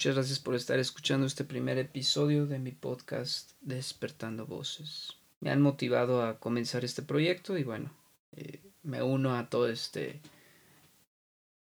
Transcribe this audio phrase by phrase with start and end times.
[0.00, 5.18] Muchas gracias por estar escuchando este primer episodio de mi podcast Despertando Voces.
[5.40, 7.90] Me han motivado a comenzar este proyecto y bueno,
[8.34, 10.22] eh, me uno a todo este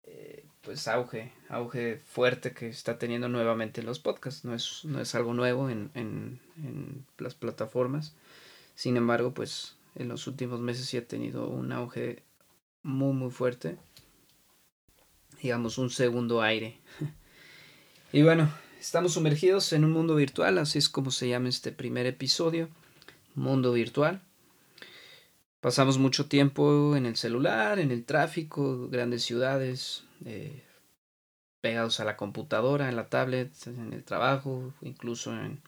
[0.05, 4.45] eh, pues auge, auge fuerte que está teniendo nuevamente los podcasts.
[4.45, 8.15] No es, no es algo nuevo en, en, en las plataformas.
[8.77, 12.23] Sin embargo, pues en los últimos meses sí ha tenido un auge
[12.85, 13.79] muy muy fuerte.
[15.43, 16.79] Digamos un segundo aire.
[18.13, 22.07] y bueno, estamos sumergidos en un mundo virtual, así es como se llama este primer
[22.07, 22.69] episodio.
[23.35, 24.21] Mundo virtual.
[25.61, 30.63] Pasamos mucho tiempo en el celular, en el tráfico, grandes ciudades, eh,
[31.63, 35.63] pegados a la computadora, en la tablet, en el trabajo, incluso en,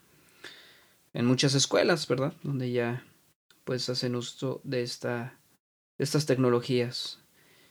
[1.15, 2.35] en muchas escuelas, ¿verdad?
[2.43, 3.05] Donde ya
[3.65, 5.39] pues hacen uso de, esta,
[5.97, 7.21] de estas tecnologías.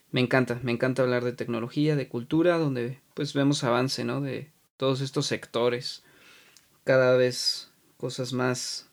[0.09, 4.21] Me encanta, me encanta hablar de tecnología, de cultura, donde pues vemos avance, ¿no?
[4.21, 4.51] De
[4.83, 6.03] todos estos sectores.
[6.83, 8.89] Cada vez cosas más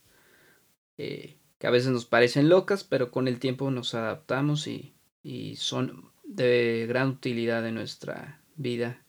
[0.98, 5.56] eh, que a veces nos parecen locas, pero con el tiempo nos adaptamos y, y
[5.56, 9.02] son de gran utilidad en nuestra vida,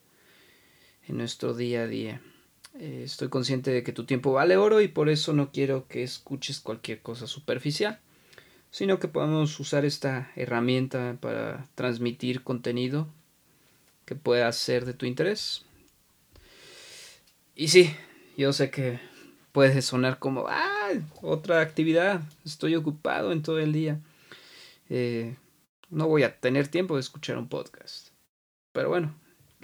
[1.07, 2.19] en nuestro día a día.
[2.79, 6.01] Eh, estoy consciente de que tu tiempo vale oro y por eso no quiero que
[6.01, 7.99] escuches cualquier cosa superficial,
[8.71, 13.07] sino que podamos usar esta herramienta para transmitir contenido
[14.05, 15.67] que pueda ser de tu interés.
[17.55, 17.95] Y sí,
[18.37, 18.99] yo sé que
[19.51, 23.99] puede sonar como, ah, otra actividad, estoy ocupado en todo el día.
[24.89, 25.35] Eh,
[25.89, 28.09] no voy a tener tiempo de escuchar un podcast.
[28.71, 29.13] Pero bueno,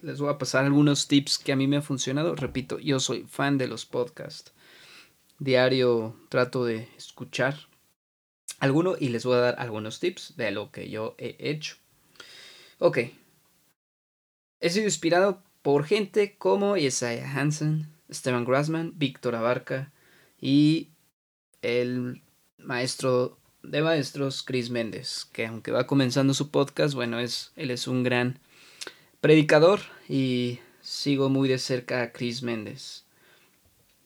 [0.02, 2.36] les voy a pasar algunos tips que a mí me han funcionado.
[2.36, 4.52] Repito, yo soy fan de los podcasts.
[5.40, 7.56] Diario trato de escuchar
[8.60, 11.78] alguno y les voy a dar algunos tips de lo que yo he hecho.
[12.80, 13.00] Ok.
[14.60, 19.92] He sido inspirado por gente como Isaiah Hansen, Stephen Grassman, Víctor Abarca
[20.40, 20.92] y
[21.62, 22.22] el
[22.58, 27.86] maestro de maestros Chris Méndez, que aunque va comenzando su podcast, bueno, es, él es
[27.90, 28.40] un gran
[29.20, 33.04] predicador y sigo muy de cerca a Chris Méndez.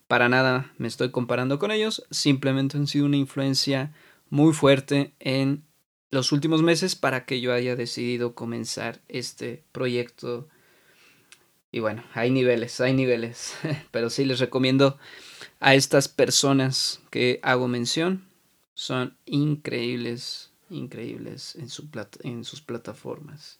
[0.08, 3.94] Para nada me estoy comparando con ellos, simplemente han sido una influencia
[4.30, 5.62] muy fuerte en
[6.10, 10.48] los últimos meses para que yo haya decidido comenzar este proyecto.
[11.72, 13.54] Y bueno, hay niveles, hay niveles,
[13.90, 14.98] pero sí les recomiendo
[15.58, 18.24] a estas personas que hago mención.
[18.74, 21.88] Son increíbles, increíbles en, su
[22.22, 23.58] en sus plataformas.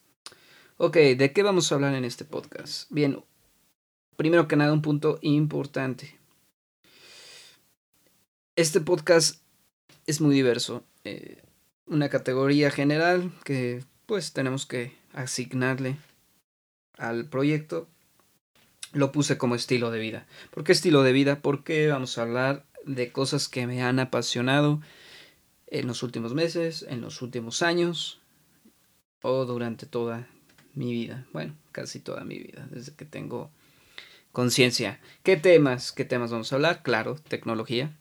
[0.77, 2.91] Ok, ¿de qué vamos a hablar en este podcast?
[2.91, 3.25] Bien,
[4.17, 6.19] primero que nada un punto importante.
[8.57, 9.43] Este podcast
[10.07, 10.85] es muy diverso.
[11.05, 11.43] Eh,
[11.87, 15.97] una categoría general que pues tenemos que asignarle
[16.99, 17.89] al proyecto.
[18.93, 20.27] Lo puse como estilo de vida.
[20.51, 21.41] ¿Por qué estilo de vida?
[21.41, 24.81] Porque vamos a hablar de cosas que me han apasionado
[25.67, 28.21] en los últimos meses, en los últimos años
[29.23, 30.29] o durante toda
[30.75, 33.51] mi vida, bueno, casi toda mi vida, desde que tengo
[34.33, 35.01] conciencia.
[35.23, 35.93] ¿Qué temas?
[35.93, 36.83] ¿Qué temas vamos a hablar?
[36.83, 37.97] Claro, tecnología.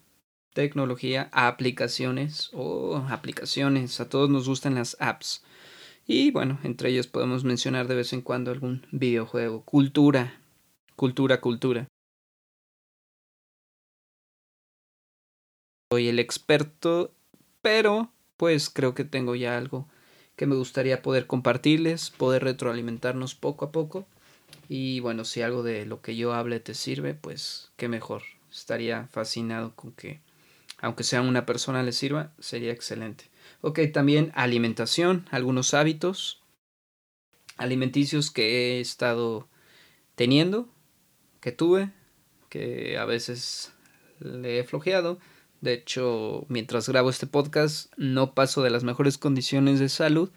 [0.54, 4.00] Tecnología, aplicaciones o aplicaciones.
[4.02, 5.44] A todos nos gustan las apps.
[6.06, 9.64] Y bueno, entre ellos podemos mencionar de vez en cuando algún videojuego.
[9.64, 10.41] Cultura.
[11.02, 11.88] Cultura, cultura.
[15.92, 17.12] Soy el experto,
[17.64, 19.88] pero pues creo que tengo ya algo
[20.36, 24.06] que me gustaría poder compartirles, poder retroalimentarnos poco a poco.
[24.70, 28.22] Y bueno, si algo de lo que yo hable te sirve, pues qué mejor.
[28.52, 30.20] Estaría fascinado con que,
[30.82, 33.32] aunque sea una persona le sirva, sería excelente.
[33.62, 36.44] Ok, también alimentación, algunos hábitos
[37.58, 39.48] alimenticios que he estado
[40.16, 40.70] teniendo,
[41.42, 41.92] que tuve,
[42.50, 43.74] que a veces
[44.20, 45.20] le he flojeado
[45.62, 50.32] de hecho, mientras grabo este podcast no paso de las mejores condiciones de salud,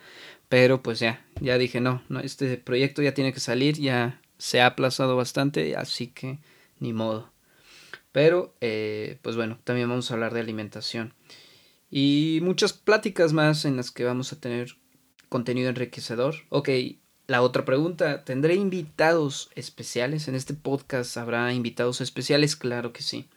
[0.50, 4.60] pero pues ya, ya dije, no, no, este proyecto ya tiene que salir, ya se
[4.60, 6.40] ha aplazado bastante, así que
[6.78, 7.32] ni modo.
[8.12, 11.14] Pero, eh, pues bueno, también vamos a hablar de alimentación.
[11.90, 14.76] Y muchas pláticas más en las que vamos a tener
[15.30, 16.34] contenido enriquecedor.
[16.50, 16.68] Ok,
[17.26, 20.28] la otra pregunta, ¿tendré invitados especiales?
[20.28, 23.28] En este podcast habrá invitados especiales, claro que sí.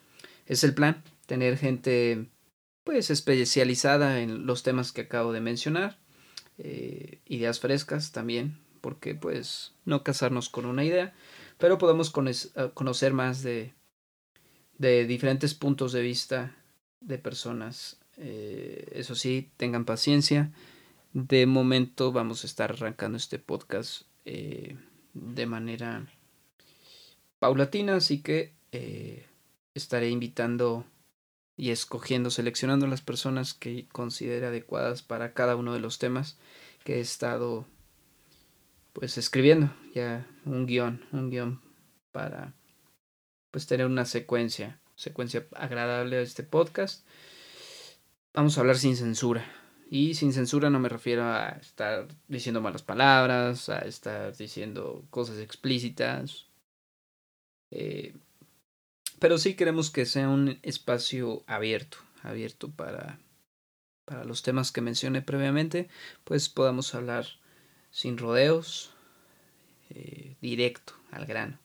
[0.45, 2.27] Es el plan tener gente
[2.83, 5.97] pues especializada en los temas que acabo de mencionar,
[6.57, 11.13] eh, ideas frescas también, porque pues no casarnos con una idea,
[11.57, 13.73] pero podemos conocer más de,
[14.77, 16.55] de diferentes puntos de vista
[17.01, 17.97] de personas.
[18.17, 20.51] Eh, eso sí, tengan paciencia.
[21.19, 26.05] De momento vamos a estar arrancando este podcast de manera
[27.39, 29.25] paulatina, así que eh,
[29.73, 30.85] estaré invitando
[31.55, 36.37] y escogiendo, seleccionando las personas que considere adecuadas para cada uno de los temas
[36.83, 37.65] que he estado
[38.93, 41.61] pues escribiendo ya un guion, un guion
[42.11, 42.53] para
[43.49, 47.07] pues tener una secuencia, secuencia agradable a este podcast.
[48.35, 49.66] Vamos a hablar sin censura.
[49.89, 55.39] Y sin censura no me refiero a estar diciendo malas palabras, a estar diciendo cosas
[55.39, 56.47] explícitas.
[57.71, 58.13] Eh,
[59.19, 63.19] pero sí queremos que sea un espacio abierto, abierto para,
[64.03, 65.87] para los temas que mencioné previamente,
[66.25, 67.25] pues podamos hablar
[67.89, 68.93] sin rodeos,
[69.89, 71.59] eh, directo, al grano.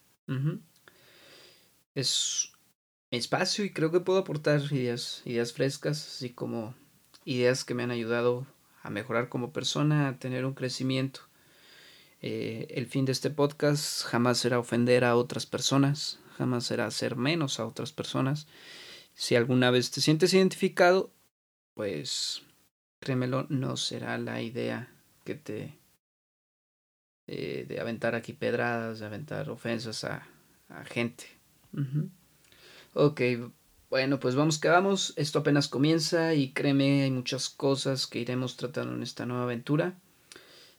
[1.94, 2.52] Es
[3.10, 6.74] espacio y creo que puedo aportar ideas, ideas frescas, así como
[7.24, 8.46] ideas que me han ayudado
[8.82, 11.20] a mejorar como persona, a tener un crecimiento.
[12.20, 17.16] Eh, el fin de este podcast jamás será ofender a otras personas, jamás será hacer
[17.16, 18.46] menos a otras personas.
[19.14, 21.10] Si alguna vez te sientes identificado,
[21.74, 22.42] pues
[23.00, 24.88] créemelo, no será la idea
[25.24, 25.78] que te...
[27.28, 30.26] Eh, de aventar aquí pedradas, de aventar ofensas a,
[30.68, 31.24] a gente.
[32.94, 33.20] Ok,
[33.92, 35.12] bueno, pues vamos que vamos.
[35.16, 39.98] Esto apenas comienza y créeme, hay muchas cosas que iremos tratando en esta nueva aventura.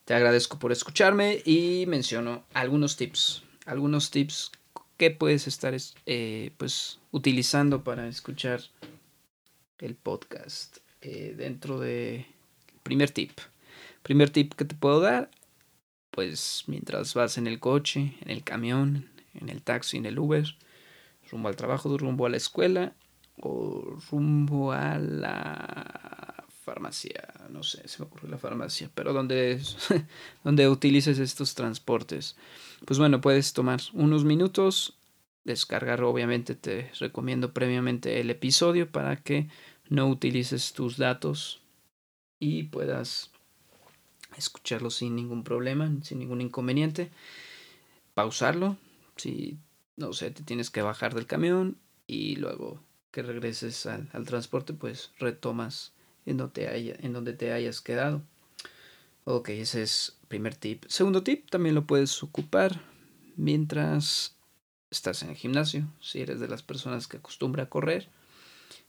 [0.04, 3.44] Te agradezco por escucharme y menciono algunos tips.
[3.68, 4.52] Algunos tips
[4.98, 5.76] que puedes estar
[6.08, 8.62] eh, pues utilizando para escuchar
[9.78, 10.78] el podcast.
[11.02, 12.26] Eh, dentro de
[12.82, 13.38] primer tip.
[14.02, 15.30] Primer tip que te puedo dar.
[16.10, 20.56] Pues mientras vas en el coche, en el camión, en el taxi, en el Uber,
[21.30, 22.96] rumbo al trabajo, rumbo a la escuela
[23.42, 29.62] o rumbo a la farmacia, no sé, se me ocurre la farmacia, pero donde,
[30.44, 32.38] donde utilices estos transportes.
[32.86, 34.98] Pues bueno, puedes tomar unos minutos,
[35.44, 39.50] descargar, obviamente te recomiendo previamente el episodio para que
[39.90, 41.62] no utilices tus datos
[42.40, 43.32] y puedas
[44.38, 47.12] escucharlo sin ningún problema, sin ningún inconveniente.
[48.14, 48.78] Pausarlo,
[49.18, 49.58] si
[49.98, 51.78] no sé, te tienes que bajar del camión
[52.08, 52.82] y luego
[53.14, 55.94] que regreses al, transporte, pues retomas
[56.26, 58.24] en donde, te en donde te hayas quedado.
[59.24, 60.84] Ok, ese es primer tip.
[60.88, 62.82] Segundo tip, también lo puedes ocupar
[63.38, 64.36] mientras
[64.90, 65.88] estás en el gimnasio.
[66.02, 68.10] Si eres de las personas que acostumbra a correr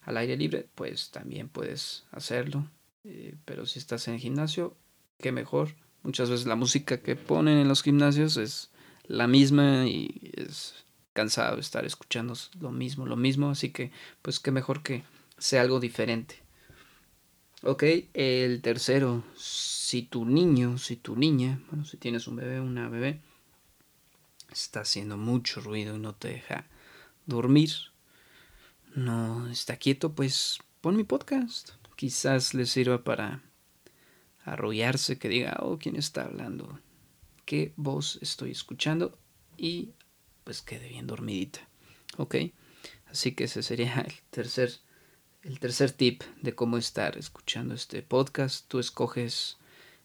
[0.00, 2.66] al aire libre, pues también puedes hacerlo.
[3.04, 4.74] Eh, pero si estás en el gimnasio,
[5.18, 5.76] qué mejor.
[6.02, 8.70] Muchas veces la música que ponen en los gimnasios es
[9.06, 13.90] la misma y es cansado de estar escuchando lo mismo, lo mismo, así que
[14.20, 15.04] pues qué mejor que
[15.38, 16.42] sea algo diferente.
[17.62, 22.90] Ok, el tercero, si tu niño, si tu niña, bueno, si tienes un bebé, una
[22.90, 23.20] bebé,
[24.52, 26.66] está haciendo mucho ruido y no te deja
[27.24, 27.70] dormir,
[28.94, 31.70] no está quieto, pues pon mi podcast.
[31.96, 33.42] Quizás le sirva para
[34.44, 36.78] arrollarse, que diga, oh, ¿quién está hablando?
[37.46, 39.16] ¿Qué voz estoy escuchando?
[39.56, 39.90] Y
[40.44, 41.60] pues quede bien dormidita.
[42.16, 42.36] ¿Ok?
[43.06, 44.72] Así que ese sería el tercer,
[45.42, 48.68] el tercer tip de cómo estar escuchando este podcast.
[48.68, 49.58] Tú escoges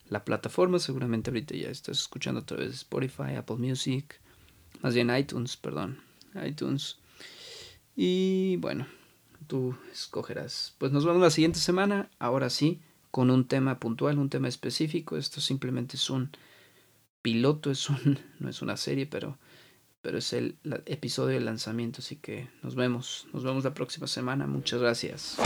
[0.08, 4.20] la plataforma, seguramente ahorita ya estás escuchando a través de Spotify, Apple Music,
[4.82, 6.02] más bien iTunes, perdón,
[6.46, 6.98] iTunes.
[7.96, 8.88] Y bueno,
[9.48, 10.76] tú escogerás.
[10.78, 15.18] Pues nos vemos la siguiente semana, ahora sí, con un tema puntual, un tema específico.
[15.18, 16.32] Esto simplemente es un
[17.22, 19.38] piloto, es un, no es una serie, pero
[20.02, 24.48] pero es el, episodio de lanzamiento, así que nos vemos, nos vemos la próxima semana,
[24.48, 25.38] muchas gracias.